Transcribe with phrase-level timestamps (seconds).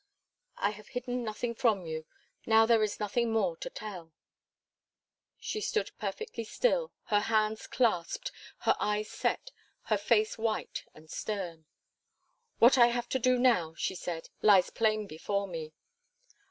[0.57, 2.07] "I have hidden nothing from you.
[2.47, 4.11] Now there is nothing more to tell."
[5.39, 9.51] She stood perfectly still her hands clasped, her eyes set,
[9.83, 11.65] her face white and stern.
[12.57, 15.71] "What I have to do now," she said, "lies plain before me."